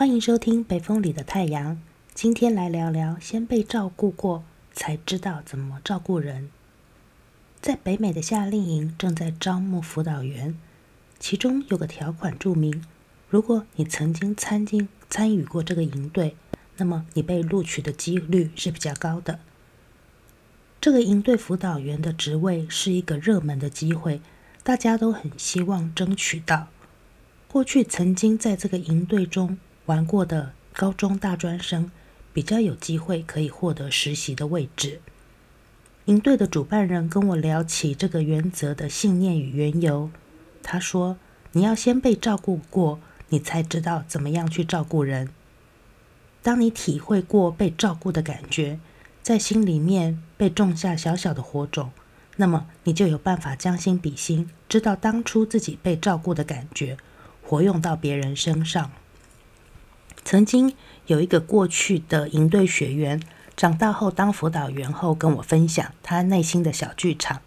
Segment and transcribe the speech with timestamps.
[0.00, 1.76] 欢迎收听《北风里的太阳》。
[2.14, 4.42] 今天来聊聊，先被照顾过，
[4.72, 6.50] 才知道怎么照顾人。
[7.60, 10.58] 在北美的夏令营正在招募辅导员，
[11.18, 12.82] 其中有个条款注明：
[13.28, 16.34] 如果你曾经参进参与过这个营队，
[16.78, 19.40] 那么你被录取的几率是比较高的。
[20.80, 24.22] 这个营队辅导员的职位是一个热门的机会，
[24.62, 26.68] 大家都很希望争取到。
[27.46, 31.90] 过去曾经在这个营队中玩过的高中大专生，
[32.32, 35.00] 比较有机会可以获得实习的位置。
[36.06, 40.10] 营队的主办人跟我聊起这个原则的信念与缘由，
[40.62, 41.16] 他说
[41.52, 45.30] ：“你要先被照顾过，你才知道怎么样去照顾人。
[46.42, 48.80] 当你体会过被照顾的感觉，
[49.22, 51.90] 在心里面被种下小小的火种，
[52.36, 56.96] 那么你就有办法将心比心，知道当初自己被照顾的感觉。”
[57.42, 58.92] 活用到别人身上。
[60.30, 63.20] 曾经有一个过去的营队学员，
[63.56, 67.42] 长大后当辅导员后，跟我分享他内心的小剧场。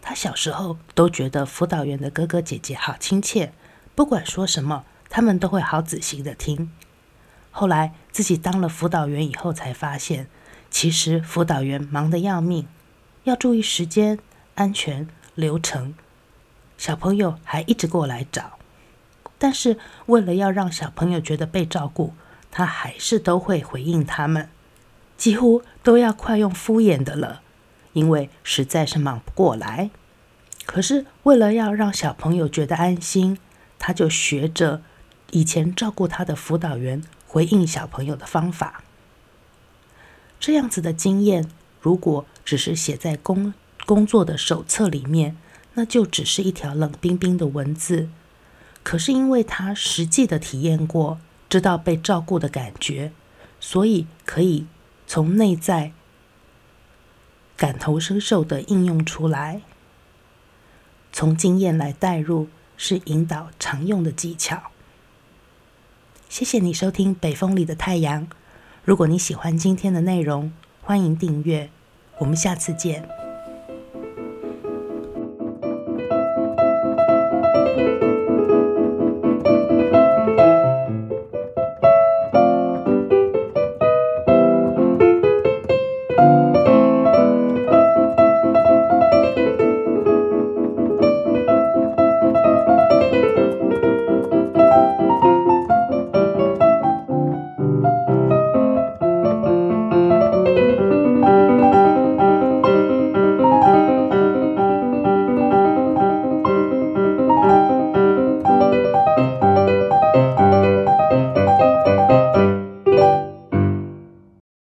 [0.00, 3.52] 他小时候都觉得辅导员的哥哥姐姐好亲切，
[3.94, 6.72] 不管说什么，他们都会好仔细的听。
[7.50, 10.26] 后来自己当了辅导员以后，才发现
[10.70, 12.66] 其实辅导员忙得要命，
[13.24, 14.18] 要注意时间、
[14.54, 15.94] 安全、流程，
[16.78, 18.55] 小朋友还一直过来找。
[19.38, 22.14] 但是，为了要让小朋友觉得被照顾，
[22.50, 24.48] 他还是都会回应他们，
[25.18, 27.42] 几乎都要快用敷衍的了，
[27.92, 29.90] 因为实在是忙不过来。
[30.64, 33.38] 可是，为了要让小朋友觉得安心，
[33.78, 34.82] 他就学着
[35.30, 38.82] 以前照顾他的辅导员回应小朋友的方法。
[40.40, 43.52] 这样子的经验，如果只是写在工
[43.84, 45.36] 工作的手册里面，
[45.74, 48.08] 那就只是一条冷冰冰的文字。
[48.86, 53.10] 可是因为他实际的体验过，知道被照顾的感觉，
[53.58, 54.64] 所以可以
[55.08, 55.90] 从内在
[57.56, 59.62] 感同身受的应用出来。
[61.12, 64.70] 从经验来带入，是引导常用的技巧。
[66.28, 68.22] 谢谢你收听《北风里的太阳》。
[68.84, 71.68] 如果你喜欢今天的内容，欢迎订阅。
[72.18, 73.25] 我们下次见。